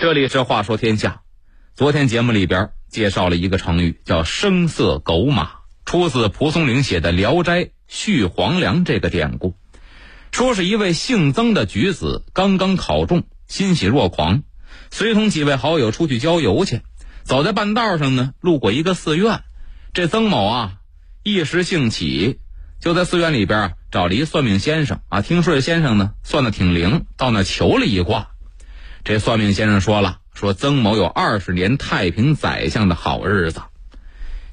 [0.00, 1.20] 这里是话说天下。
[1.74, 5.50] 昨天节目里边介绍了一个成语，叫“声色狗马”，
[5.84, 9.56] 出自蒲松龄写的《聊斋续黄粱》这个典故。
[10.32, 14.42] 说是一位姓曾的举子刚刚考中，欣喜若狂，
[14.90, 16.80] 随同几位好友出去郊游去。
[17.24, 19.42] 走在半道上呢，路过一个寺院，
[19.92, 20.72] 这曾某啊
[21.22, 22.40] 一时兴起，
[22.80, 25.20] 就在寺院里边找了一算命先生啊。
[25.20, 28.29] 听说这先生呢算的挺灵，到那求了一卦。
[29.02, 33.62] 这算命先生说了，说曾某有二十年太平宰相的好日子，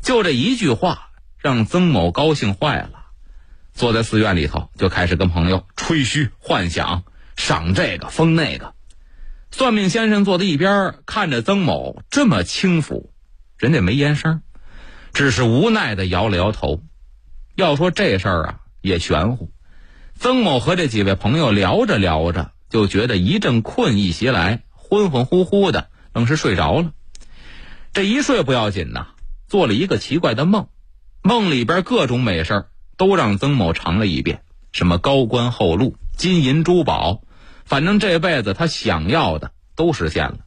[0.02, 2.91] 就这一句话让曾某高兴坏了。
[3.73, 7.03] 坐在寺院里头，就开始跟朋友吹嘘、幻想、
[7.36, 8.73] 赏这个封那个。
[9.52, 13.14] 算命先生坐在一边看着曾某这么轻浮，
[13.58, 14.41] 人家没言声，
[15.14, 16.81] 只是无奈的摇了摇头。
[17.55, 19.52] 要说这事儿啊，也玄乎。
[20.16, 22.52] 曾某和这几位朋友聊着聊着。
[22.70, 26.91] 就觉得一阵困意袭来，昏昏乎乎的，愣是睡着了。
[27.94, 29.08] 这一睡不要紧呐，
[29.47, 30.67] 做了一个奇怪的梦，
[31.22, 32.66] 梦里边各种美事
[32.97, 37.22] 都让曾某尝了一遍，什么高官厚禄、金银珠宝，
[37.66, 40.39] 反正这辈子他想要的都实现了。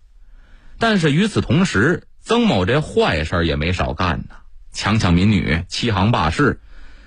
[0.79, 4.37] 但是与此同时，曾某这坏事也没少干呐，
[4.73, 6.61] 强抢民女、欺行霸市，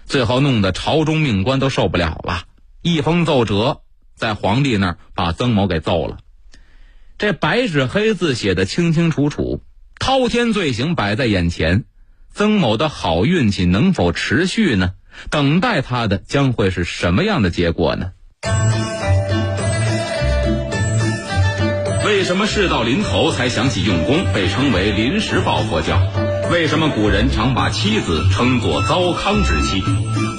[0.06, 2.46] 最后弄得朝中命官都受不了了，
[2.82, 3.83] 一封奏折。
[4.16, 6.18] 在皇帝那儿把曾某给揍了，
[7.18, 9.62] 这白纸黑字写的清清楚楚，
[10.00, 11.86] 滔天罪行摆在眼前，
[12.34, 14.94] 曾某的好运气能否持续呢？
[15.30, 18.12] 等待他的将会是什么样的结果呢？
[22.06, 26.02] 为什么事到临头才想起用功，被称为临时抱佛脚？
[26.52, 29.82] 为什么古人常把妻子称作糟糠之妻？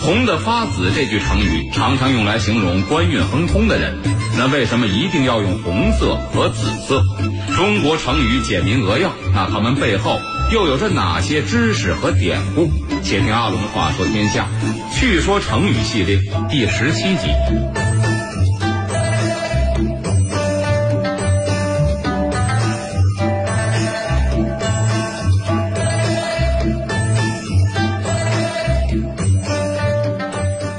[0.00, 3.98] 红的发紫这句成语常常用来形容官运亨通的人，
[4.38, 7.02] 那为什么一定要用红色和紫色？
[7.56, 10.20] 中国成语简明扼要，那它们背后
[10.52, 12.70] 又有着哪些知识和典故？
[13.02, 14.46] 且听阿龙话说天下，
[14.92, 16.18] 趣说成语系列
[16.48, 17.83] 第十七集。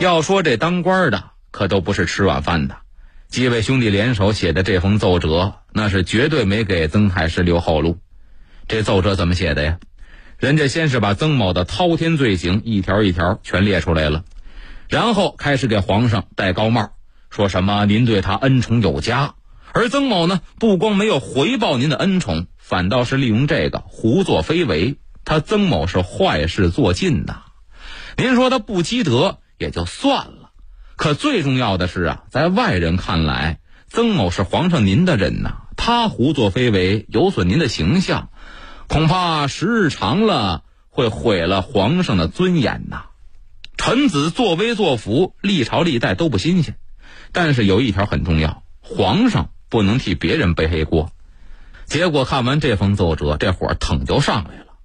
[0.06, 2.78] 要说这当官的可都不是吃软饭的，
[3.28, 7.98] 几位兄弟联手写的这封奏折，那是绝对没给曾太师留后路。
[8.68, 9.80] 这奏折怎么写的呀？
[10.38, 14.24] 人家先是把曾某的滔天罪行一条一条全列出来了，
[14.90, 16.92] 然后开始给皇上戴高帽，
[17.32, 19.34] 说什么您对他恩宠有加，
[19.74, 24.98] 而曾某呢，不光没有回报您的恩宠，反倒是利用这个胡作非为。
[25.24, 27.42] 他曾某是坏事做尽呐，
[28.18, 29.40] 您说他不积德。
[29.58, 30.52] 也就算了，
[30.96, 38.30] 可最重要的是啊，在外人看来，曾某是皇上您的人呐，他胡作非为，有损您的形象，
[38.88, 43.06] 恐怕时日长了会毁了皇上的尊严呐。
[43.78, 46.78] 臣子作威作福，历朝历代都不新鲜，
[47.32, 51.12] 但是有一条很重要，皇上不能替别人背黑锅。
[51.86, 54.78] 结果看完这封奏折，这火腾就上来了，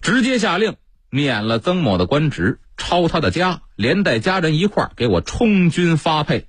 [0.00, 0.76] 直接下令
[1.10, 2.60] 免了曾某的官职。
[2.78, 6.46] 抄他的家，连带家人一块儿给我充军发配。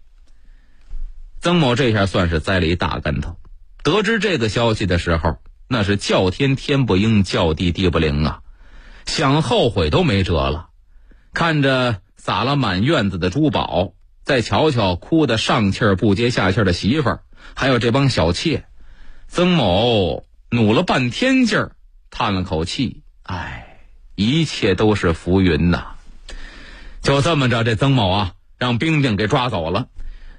[1.41, 3.37] 曾某这下算是栽了一大跟头。
[3.83, 8.41] 得知这个消息的时候，那是叫天天不应，叫地地不灵啊！
[9.05, 10.69] 想后悔都没辙了。
[11.33, 17.23] 看着撒了满院子的珠宝，再瞧瞧哭得上气儿不接下气儿的媳妇儿，
[17.55, 18.65] 还有这帮小妾，
[19.27, 21.71] 曾某努了半天劲儿，
[22.11, 23.79] 叹了口气：“唉，
[24.15, 25.95] 一切都是浮云呐。”
[27.01, 29.87] 就这么着，这曾某啊，让兵丁给抓走了。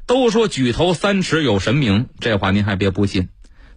[0.06, 3.28] 都说举头三尺有神明，这话您还别不信。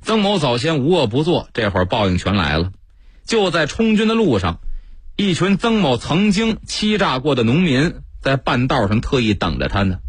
[0.02, 2.72] 曾某早先无恶不作，这会儿报应全来了。
[3.26, 4.60] 就在充军的路上，
[5.16, 10.00] 一群曾某曾经欺诈过的农民，在半道上特意等着他呢，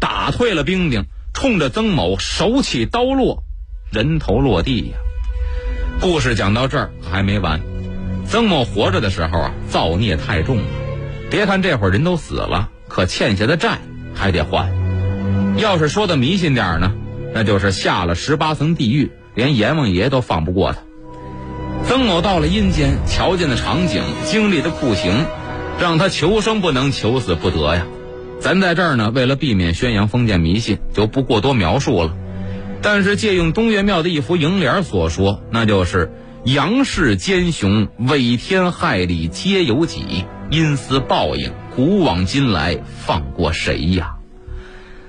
[0.00, 3.44] 打退了兵丁，冲着曾某手起刀落，
[3.90, 4.98] 人头落地呀。
[6.00, 7.60] 故事讲到这儿还没完，
[8.26, 10.58] 曾某活着的时候啊，造孽太重。
[11.30, 13.78] 别看这会儿人都死了，可欠下的债
[14.14, 14.72] 还得还。
[15.56, 16.92] 要是说的迷信点呢，
[17.34, 20.78] 那就是下了十八层地狱，连阎王爷都放不过他。
[21.84, 25.26] 曾某到了阴间，瞧见的场景，经历的酷刑，
[25.80, 27.86] 让他求生不能，求死不得呀。
[28.40, 32.14] 咱在这儿呢，为了避免宣扬封建迷信，就不过多描述了。
[32.82, 36.12] 但是借用东岳庙的一幅楹联所说，那就是
[36.48, 44.16] “阳世奸雄，违天害理，皆有己。”因私报应，古往今来放过谁呀？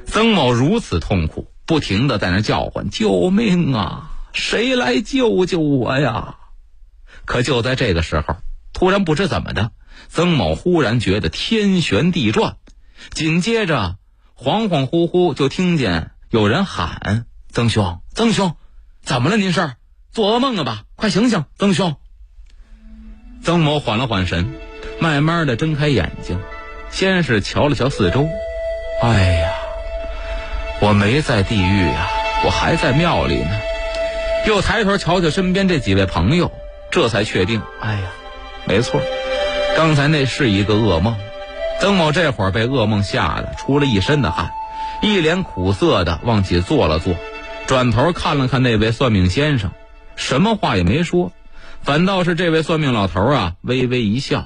[0.06, 4.12] 曾某如此痛苦，不停的在那叫唤：“救命啊！
[4.34, 6.36] 谁来救救我呀？
[7.24, 8.36] 可就在这个时候，
[8.74, 9.72] 突然不知怎么的，
[10.10, 12.58] 曾某忽然觉得天旋地转，
[13.12, 13.96] 紧接着
[14.38, 18.58] 恍恍惚惚就听见有人喊：“曾兄，曾兄，
[19.02, 19.38] 怎么了？
[19.38, 19.72] 您是
[20.12, 20.84] 做噩梦了吧？
[20.96, 21.96] 快醒醒，曾兄！”
[23.44, 24.54] 曾某缓了缓神，
[25.00, 26.40] 慢慢的睁开眼睛，
[26.92, 28.28] 先是瞧了瞧四周，
[29.02, 29.52] 哎呀，
[30.82, 32.08] 我没在地狱呀，
[32.46, 33.52] 我还在庙里呢。
[34.46, 36.52] 又抬头瞧瞧身边这几位朋友，
[36.92, 38.12] 这才确定，哎呀，
[38.66, 39.00] 没错，
[39.78, 41.16] 刚才那是一个噩梦。
[41.80, 44.52] 曾某这会儿被噩梦吓得出了一身的汗，
[45.02, 47.16] 一脸苦涩的往起坐了坐，
[47.68, 49.72] 转头看了看那位算命先生，
[50.20, 51.32] 什么话也没说。
[51.82, 54.46] 反倒是这位算命老头啊，微微一笑：“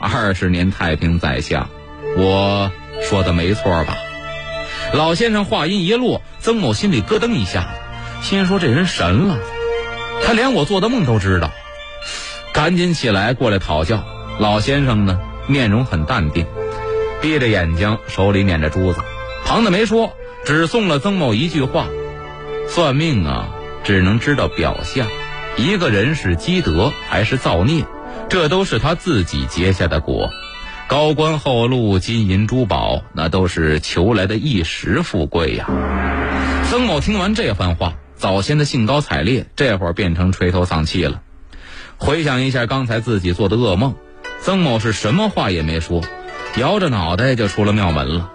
[0.00, 1.70] 二十年太平宰相，
[2.16, 2.70] 我
[3.00, 3.96] 说的没错吧？”
[4.92, 7.68] 老先生话音一落，曾某心里咯噔一下，
[8.22, 9.38] 心说这人神了，
[10.24, 11.52] 他连我做的梦都知道，
[12.52, 14.04] 赶紧起来过来讨教。
[14.40, 16.44] 老先生呢，面容很淡定，
[17.22, 19.00] 闭着眼睛，手里捻着珠子，
[19.46, 20.12] 旁的没说，
[20.44, 21.86] 只送了曾某一句话
[22.68, 23.48] ：“算命啊，
[23.84, 25.06] 只能知道表象。”
[25.56, 27.84] 一个人是积德还是造孽，
[28.28, 30.30] 这都是他自己结下的果。
[30.88, 35.66] 高官厚禄、金银珠宝，那都是求来的一时富贵呀。
[36.68, 41.22] 曾某听完这番话，早先的兴高采烈，这会儿变成垂头丧气了。
[41.96, 43.94] 回想一下刚才自己做的噩梦，
[44.40, 46.02] 曾某是什么话也没说，
[46.56, 48.32] 摇着脑袋就出了庙门了。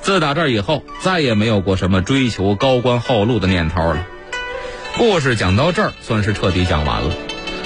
[0.00, 4.06] 自打这以后，再也没有过什么追求高官厚禄的念头了。
[4.98, 7.14] 故事讲到这儿，算是彻底讲完了。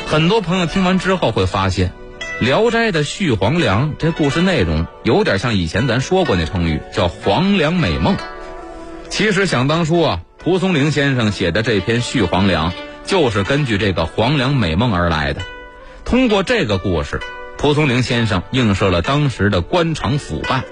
[0.06, 1.92] 很多朋友听完之后会发现，
[2.44, 8.16] 《聊斋》的续黄粱这故事内容有点像以前咱说过那成语，叫“黄粱美梦”。
[9.10, 12.72] 其实想当初啊，蒲松龄先生写的这篇续黄粱，
[13.04, 15.42] 就是根据这个“黄粱美梦”而来的。
[16.04, 17.20] 通过这个故事，
[17.58, 20.62] 蒲松龄先生映射了当时的官场腐败，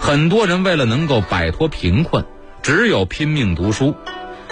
[0.00, 2.24] 很多人为了能够摆脱贫困，
[2.62, 3.94] 只有拼命读书。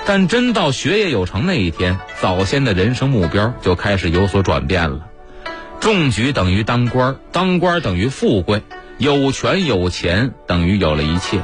[0.05, 5.07] 但真到学业有成那一天，早先的人生目标就开始有所转变了。
[5.81, 8.63] 中举等于当官，当官等于富贵，
[8.99, 11.41] 有权有钱等于有了一切。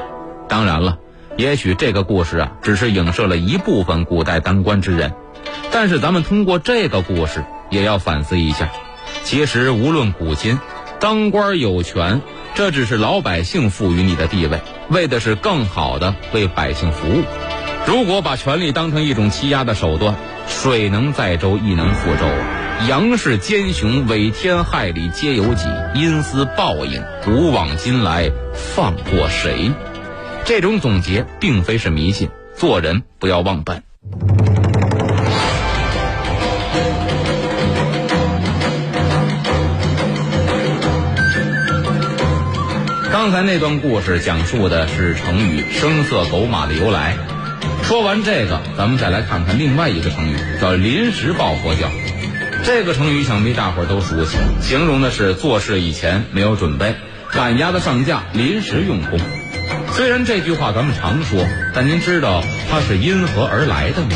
[0.48, 0.98] 当然了，
[1.36, 5.12] 也许这个故事啊，只是影射了一部分古代当官之人。
[5.70, 8.70] 但是咱们通过这个故事，也要反思一下：
[9.22, 10.58] 其实无论古今，
[10.98, 12.22] 当官有权，
[12.54, 17.22] 这只是老百姓赋予你的地位，为的是更好的为百姓服务。
[17.86, 20.14] 如果把权力当成一种欺压的手段，
[20.46, 22.86] 水能载舟，亦能覆舟啊！
[22.88, 29.72] 杨氏奸雄，伪天害理，皆有己，因私报应，古往今来，放过谁？
[30.44, 33.82] 这种总结并非是迷信，做人不要忘本。
[43.10, 47.16] 刚才那段故事讲述的是成语“声色狗马”的由来。
[47.82, 51.88] 说完这个，咱们再来看看另外一个成语，叫“临时抱佛脚”。
[52.64, 56.94] 这个成语想必大伙儿都熟悉，形容的是做事以前没有准备，
[57.32, 59.18] 赶鸭子上架，临时用功。
[59.92, 64.10] 虽然这句话咱们常说，但您知道它是因何而来的吗？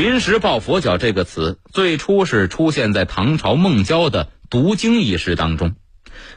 [0.00, 5.74] 临时抱佛脚这个词，最初是出现在唐朝孟郊的读经仪式当中，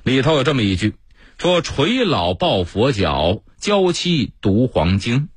[0.03, 0.96] 里头有这么一句，
[1.38, 5.29] 说“垂老抱佛脚，娇妻读黄经”，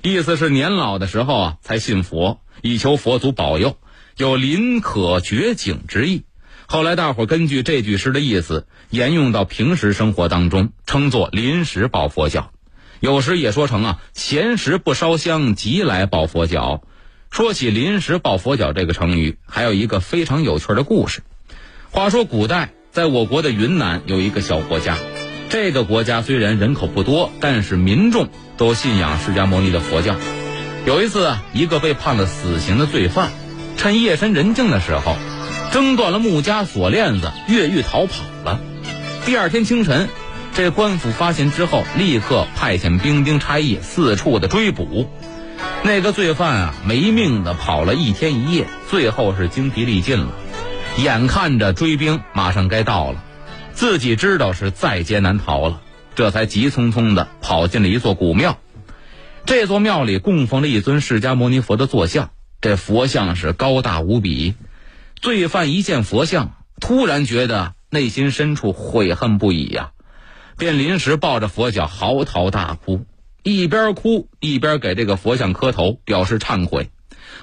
[0.00, 3.76] 意思是年老的时候啊才信佛，以求佛祖保佑，
[4.16, 6.22] 有临可绝景之意。
[6.68, 12.52] 后来大伙根据这句诗的意思沿用到平时生活当中，称作临时抱佛脚。
[13.00, 16.82] 有时也说成啊闲时不烧香，急来抱佛脚。
[17.32, 21.22] 说起“临时抱佛脚”这个成语，还有一个非常有趣的故事。
[21.90, 24.98] 话说古代，在我国的云南有一个小国家，
[25.48, 30.14] 这个国家虽然人口不多，但是民众都信仰释迦牟尼的佛教。
[30.84, 33.30] 有一次啊，一个被判了死刑的罪犯，
[33.78, 35.16] 趁夜深人静的时候，
[35.72, 38.60] 挣断了木枷锁链子，越狱逃跑了。
[39.24, 40.10] 第二天清晨，
[40.54, 45.08] 这官府发现之后，立刻派遣兵丁差役四处的追捕。
[45.84, 50.28] 那个罪犯啊，没命的跑了一天一夜，最后是精疲力尽了。
[50.96, 53.22] 眼看着追兵马上该到了，
[53.72, 55.80] 自己知道是在劫难逃了，
[56.14, 58.58] 这才急匆匆的跑进了一座古庙。
[59.44, 64.54] 这座庙里供奉了一尊释迦牟尼佛的坐像，这佛像是高大无比。
[65.20, 69.90] 罪犯一见佛像，突然觉得内心深处悔恨不已呀，
[70.56, 73.04] 便临时抱着佛脚嚎啕大哭，
[73.42, 76.90] 一边哭一边给这个佛像磕头，表示忏悔。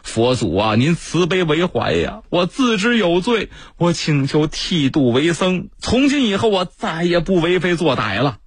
[0.03, 2.22] 佛祖啊，您慈悲为怀呀！
[2.29, 8.38] 我自知有罪，我请求剃度为僧，从今以后我再也不为非作歹了。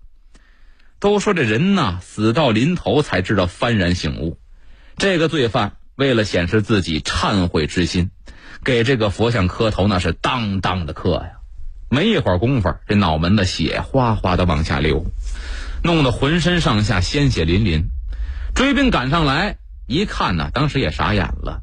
[0.98, 4.38] 都说这人呐，死到临头才知道幡然醒悟。
[4.96, 8.10] 这个罪犯为了显示自己忏悔之心，
[8.64, 11.32] 给这个佛像磕头，那是当当的磕呀。
[11.90, 15.04] 没一会儿功夫，这脑门的血哗哗的往下流，
[15.82, 17.88] 弄得浑身上下鲜血淋淋。
[18.54, 19.58] 追兵赶上来。
[19.88, 21.60] 一看呢，当时也傻眼了。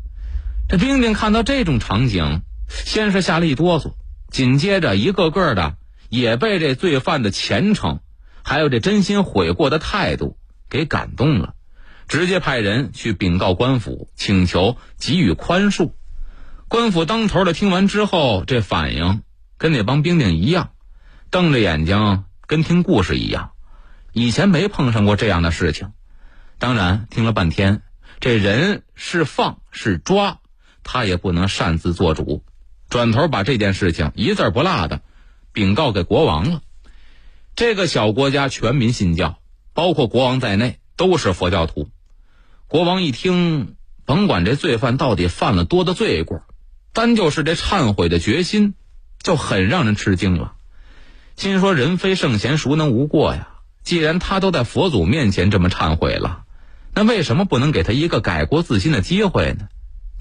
[0.67, 3.93] 这兵丁看到这种场景，先是吓了一哆嗦，
[4.29, 5.77] 紧接着一个个的
[6.09, 8.01] 也被这罪犯的虔诚，
[8.43, 10.37] 还有这真心悔过的态度
[10.69, 11.55] 给感动了，
[12.07, 15.93] 直接派人去禀告官府，请求给予宽恕。
[16.67, 19.23] 官府当头的听完之后，这反应
[19.57, 20.71] 跟那帮兵丁一样，
[21.31, 23.53] 瞪着眼睛跟听故事一样，
[24.11, 25.91] 以前没碰上过这样的事情。
[26.57, 27.81] 当然，听了半天。
[28.19, 30.39] 这人是放是抓，
[30.83, 32.43] 他也不能擅自做主，
[32.89, 35.01] 转头把这件事情一字不落的
[35.53, 36.61] 禀告给国王了。
[37.55, 39.39] 这个小国家全民信教，
[39.73, 41.89] 包括国王在内都是佛教徒。
[42.67, 46.43] 国王一听，甭管这罪犯到底犯了多大罪过，
[46.91, 48.73] 单就是这忏悔的决心，
[49.23, 50.55] 就很让人吃惊了。
[51.37, 53.47] 心说人非圣贤，孰能无过呀？
[53.89, 56.43] 既然他都在佛祖面前这么忏悔了。
[56.93, 59.67] 那为什么不能给他一个改过自新的机会呢？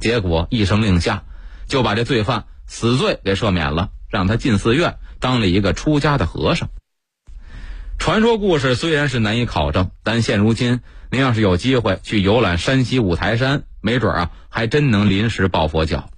[0.01, 1.25] 结果一声令下，
[1.67, 6.71] 就把这罪犯死罪给赦免了，让他进寺院当了一个出家的和尚。
[7.99, 16.09] 传说故事虽然是难以考证，但现如今您要是有机会去游览山西五台山，没准啊还真能临时抱佛脚。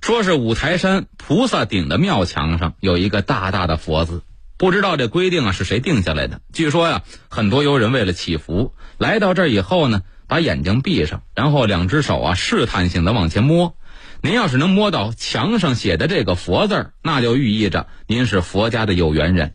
[0.00, 4.22] 说是五台山菩萨顶的庙墙上有一个大大的佛字。
[4.58, 6.40] 不知道这规定啊是谁定下来的？
[6.52, 13.76] 据说呀，很多游人为了祈福，来到这儿以后呢，把眼睛闭上，然后两只手啊试探性的往前摸。
[14.20, 19.54] 您要是能摸到墙上写的这个佛字儿，那就寓意着您是佛家的有缘人。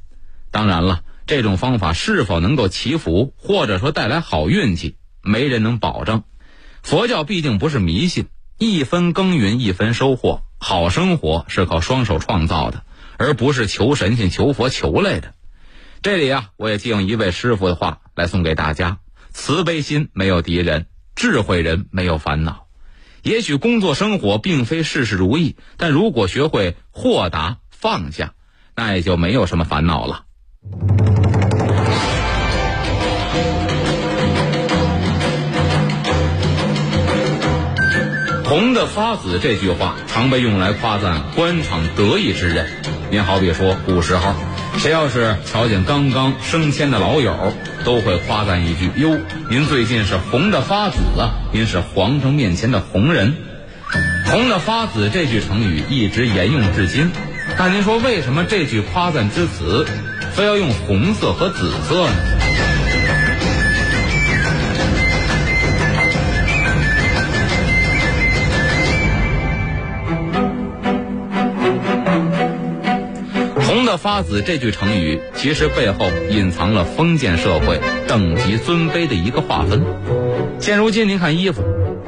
[0.51, 6.23] 当然了，这种方法是否能够祈福，或者说带来好运气，没人能保证。
[6.81, 12.85] 佛教毕竟不是迷信，一分耕耘一分收获，好生活是靠双手创造的。
[13.17, 15.33] 而不是求神仙、求佛求来的。
[16.01, 18.99] 这里啊，我也借用一位师傅的话来送给大家：
[19.31, 22.67] 慈悲心没有敌人，智慧人没有烦恼。
[23.21, 28.33] 也许工作生活并非事事如意，但如果学会豁达放下，
[28.75, 30.25] 那也就没有什么烦恼了。
[38.45, 42.82] 红的发紫这句话常被用来夸赞官场得意之人。
[43.13, 44.33] 您好比说，古时候，
[44.79, 47.53] 谁要是瞧见刚刚升迁的老友，
[47.85, 49.19] 都会夸赞一句：“哟，
[49.51, 51.31] 您最近是红的发紫了！
[51.53, 53.35] 您是皇上面前的红人。”
[54.25, 57.11] 红的发紫这句成语一直沿用至今。
[57.55, 59.85] 但您说，为什么这句夸赞之词，
[60.31, 62.13] 非要用红色和紫色呢？
[73.97, 79.83] 发子这句成语，其实背后隐藏了封建社会等级尊卑的一个划分。
[80.59, 81.63] 现如今，您看衣服，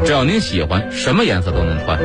[0.05, 1.99] 只要您喜欢，什么颜色都能穿。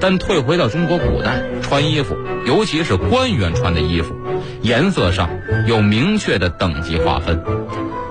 [0.00, 2.16] 但退回到中国古代，穿衣服，
[2.46, 4.14] 尤其是官员穿的衣服，
[4.62, 5.30] 颜色上
[5.66, 7.42] 有明确的等级划分。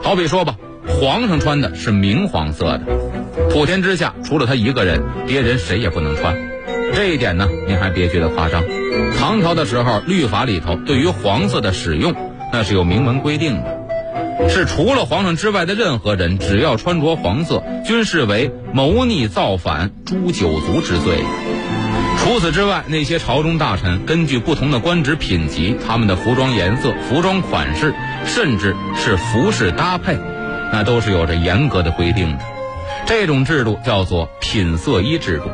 [0.01, 0.55] 好比说吧，
[0.87, 2.81] 皇上穿的是明黄色的，
[3.51, 6.35] 普天之下除了他一个人，别人谁也不能穿。
[6.95, 8.63] 这一点呢，您还别觉得夸张。
[9.19, 12.15] 唐朝的时候，律法里头对于黄色的使用，
[12.53, 21.17] 那是有明文规定的，是除了皇上之外的任何人，只要穿着黄色，均视为谋逆造反、诛九族之罪。
[22.19, 27.93] 除此之外，那些朝中大臣根据不同的官职品级，他们的服装颜色、服装款式，
[28.25, 30.17] 甚至是服饰搭配，
[30.71, 32.43] 那都是有着严格的规定的。
[33.05, 35.49] 这种制度叫做品色衣制度。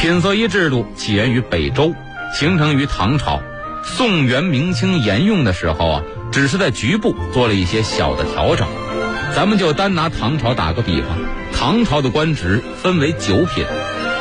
[0.00, 1.94] 品色衣制度起源于北周。
[2.32, 3.42] 形成于唐朝，
[3.84, 6.02] 宋元明清沿用的时候啊，
[6.32, 8.66] 只是在局部做了一些小的调整。
[9.34, 11.18] 咱们就单拿唐朝打个比方，
[11.52, 13.66] 唐朝的官职分为九品，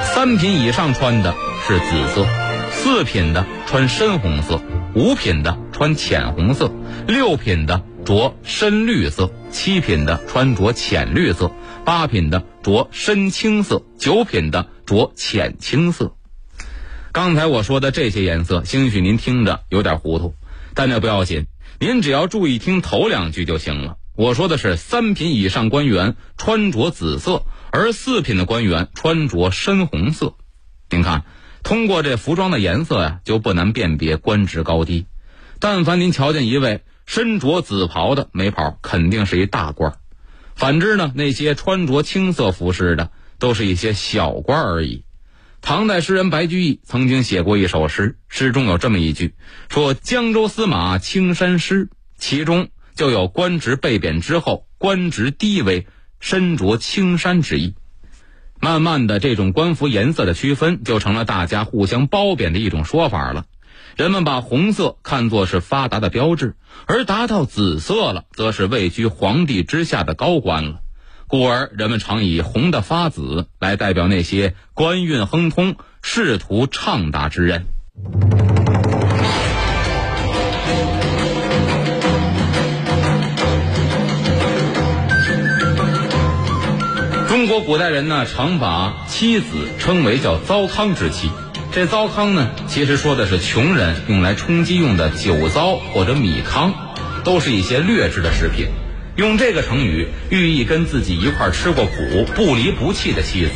[0.04, 1.34] 三品以上穿的
[1.66, 2.28] 是紫色，
[2.72, 4.60] 四品的穿深红色，
[4.96, 6.74] 五品的穿浅红色，
[7.08, 11.52] 六品的着深绿色，七品的穿着浅绿色，
[11.86, 16.16] 八品的着深青色，九品的着浅青色。
[17.12, 20.34] 刚才我说的这些颜色，兴许您听着有点糊涂，
[20.74, 21.46] 但这不要紧，
[21.80, 23.98] 您只要注意听头两句就行了。
[24.16, 30.34] 我说的是三品以上官员穿着紫色，而四品的官员穿着深红色。
[30.90, 31.24] 您看，
[31.62, 35.06] 通过这服装的颜色呀，就不难辨别官职高低。
[35.60, 39.92] 但凡您瞧见一位身着紫袍的没跑，肯定是一大官；
[40.56, 45.06] 反之呢，那些穿着青色服饰的，都是一些小官而已。
[45.62, 49.34] 唐代诗人白居易曾经写过一首诗，诗中有这么一句
[49.70, 52.70] ：“说江州司马青衫湿”，其中。
[52.96, 55.88] 就有官职被贬之后，官职低微，
[56.20, 57.76] 身着青衫之意。
[58.60, 63.46] 慢慢的，这种官服颜色的区分就成了大家互相褒贬的一种说法了。
[63.96, 70.82] 人们把红色看作是发达的标志，而达到紫色了，则是位居皇帝之下的高官了。
[71.30, 77.68] 故而，人们常以红的发紫来代表那些官运亨通、仕途畅达之人。
[87.28, 91.30] 中国古代人呢，常把妻子称为叫糟糠之妻。
[91.72, 96.74] 这糟糠呢，其实说的是穷人用来充饥用的酒糟或者米糠，
[97.24, 98.66] 都是一些劣质的食品。
[99.20, 103.52] 用这个成语寓意跟自己一块吃过苦、不离不弃的妻子。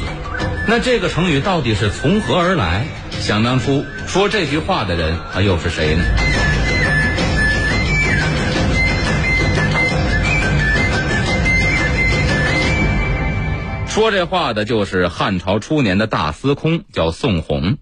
[0.68, 2.86] 那这个成语到底是从何而来？
[3.12, 6.04] 想当初说这句话的人啊，又是谁呢？
[13.88, 17.78] 说这话的就是汉朝初年的大司空，叫宋弘。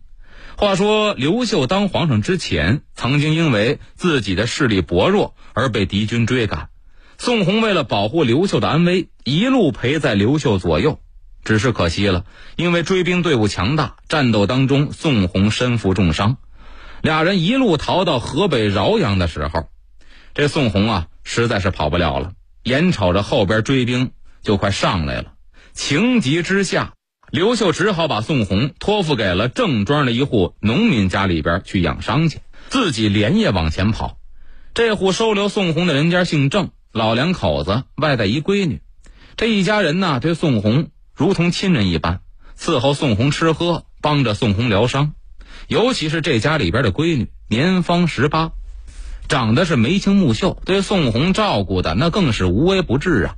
[0.56, 6.68] 话说刘秀当皇上之前，曾经因为自己的势力薄弱而被敌军追赶。
[7.24, 10.98] 宋弘为了保护刘秀的安危，一路陪在刘秀左右。
[11.44, 12.26] 只是可惜了，
[12.56, 16.38] 因为追兵队伍强大，战斗当中宋弘身负重伤。
[17.04, 19.68] 俩人一路逃到河北饶阳的时候，
[20.34, 22.32] 这宋弘啊实在是跑不了了，
[22.64, 25.34] 眼瞅着后边追兵就快上来了。
[25.74, 26.94] 情急之下，
[27.30, 34.18] 刘秀只好把宋弘托付给了郑庄的一户农民家里边去养伤去，自己连夜往前跑。
[34.74, 38.82] 这户收留宋弘的人家姓郑，老两口子外带一闺女。
[39.38, 42.20] 这一家人呢，对宋红如同亲人一般，
[42.60, 45.14] 伺候宋红吃喝，帮着宋红疗伤。
[45.68, 48.52] 尤其是这家里边的闺女，年方十八，
[49.30, 53.36] 长得是眉清目秀，对宋红照顾的那更是无微不至啊。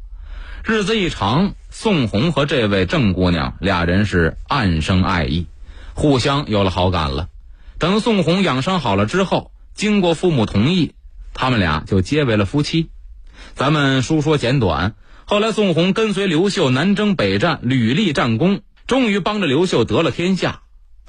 [0.63, 5.45] 日子一长，宋红和这位郑姑娘俩人是暗生爱意，
[5.93, 7.27] 互相有了好感了。
[7.77, 10.93] 等宋红养伤好了之后，经过父母同意，
[11.33, 12.89] 他们俩就结为了夫妻。
[13.55, 14.95] 咱们书说简短。
[15.25, 20.61] 后来宋红跟随刘秀南征北战，屡立战功，终于帮着刘秀得了天下。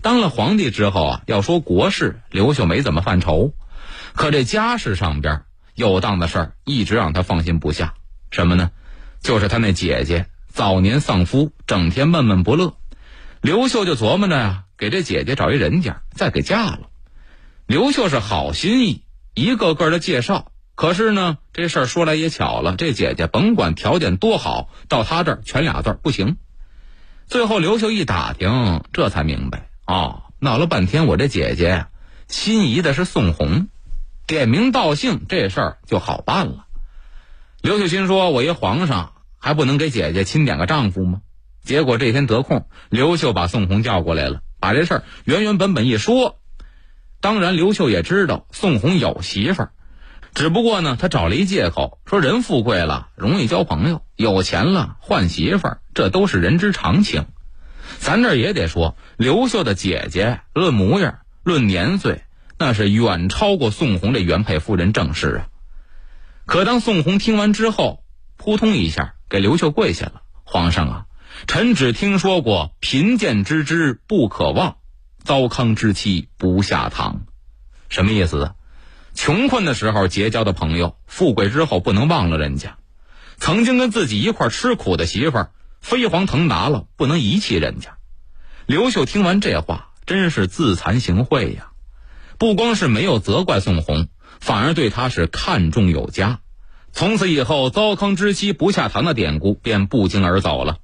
[0.03, 3.55] 当了皇帝之后啊，要说国事，刘秀没怎么犯愁，
[4.15, 5.43] 可这家事上边
[5.75, 7.95] 有当的事儿，一直让他放心不下。
[8.31, 8.71] 什么呢？
[9.23, 12.77] 就是他那姐姐早年丧夫，整天闷闷不乐。
[13.41, 16.91] 刘秀就琢磨着呀，给这姐姐找一人家，再给嫁了。
[17.67, 19.03] 刘秀是好心意，
[19.35, 20.53] 一个个的介绍。
[20.75, 26.37] 可是呢，这事儿说来也巧了，这姐姐甭管条件多好，到他这儿全俩字儿不行。
[27.27, 31.87] 最后刘秀一打听，这才明白哦，闹了半天，我这姐姐
[32.29, 33.69] 心仪的是宋红，
[34.27, 36.67] 点名道姓，这事儿就好办了。
[37.63, 39.13] 刘秀心说：“我一皇上。”
[39.45, 41.21] 还不能给姐姐钦点个丈夫吗？
[41.63, 46.39] 结果这天得空，刘秀把宋红叫过来了，把这事儿原原本本一说。
[47.21, 49.73] 当然，刘秀也知道宋红有媳妇儿，
[50.35, 57.27] 只不过呢，他找了一借口，说人富贵了容易交朋友，有钱了换媳妇儿，这都是人之常情。
[57.99, 62.23] 咱这也得说，刘秀的姐姐论模样、论年岁，
[62.59, 65.47] 那是远超过宋红这原配夫人郑氏啊。
[66.47, 68.03] 可当宋红听完之后，
[68.37, 69.15] 扑通一下。
[69.27, 71.07] 给刘秀跪下了，皇上啊，
[71.49, 74.77] 臣只听说过贫贱之知不可忘，
[75.25, 77.23] 糟糠之妻不下堂，
[77.89, 78.53] 什么意思？
[79.15, 82.77] 穷困的时候结交的朋友，富贵之后不能忘了人家。
[83.39, 85.51] 曾经跟自己一块吃苦的媳妇儿，
[85.81, 87.97] 飞黄腾达了，不能遗弃人家。
[88.67, 91.71] 刘秀听完这话，真是自惭形秽呀！
[92.39, 94.09] 不光是没有责怪宋弘，
[94.41, 96.41] 反而对他是看重有加。
[96.93, 100.79] 从此以后，糟糠之妻不下堂的典故便不胫而走了。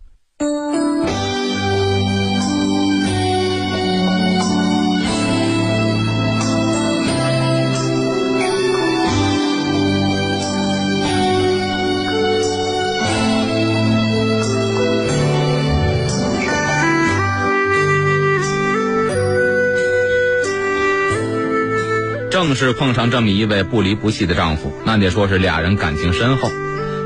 [22.47, 26.51] 正是碰上这么一位不离不弃的丈夫，那得说是俩人感情深厚。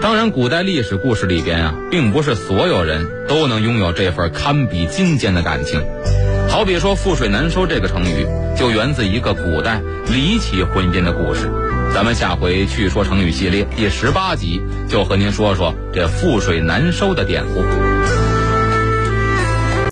[0.00, 5.82] 当然，古代历史故事里边啊，并不是所有人都能拥有这份堪比金坚的感情。
[6.48, 8.24] 好比说“覆水难收”这个成语，
[8.56, 11.50] 就源自一个古代离奇婚姻的故事。
[11.92, 17.93] 咱们下回去说成语系列第十八集，就和您说说这覆水难收的典故。